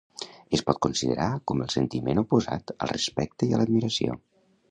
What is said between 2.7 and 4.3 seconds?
al respecte i a l'admiració.